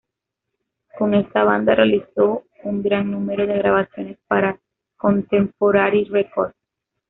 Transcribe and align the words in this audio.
Con 0.97 1.13
esta 1.13 1.43
banda 1.43 1.75
realizó 1.75 2.45
un 2.63 2.81
gran 2.81 3.11
número 3.11 3.45
de 3.45 3.59
grabaciones 3.59 4.17
para 4.27 4.59
Contemporary 4.97 6.05
Records. 6.05 6.55